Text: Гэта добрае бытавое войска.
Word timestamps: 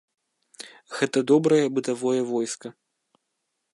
Гэта 0.97 1.23
добрае 1.31 1.61
бытавое 1.75 2.21
войска. 2.31 2.67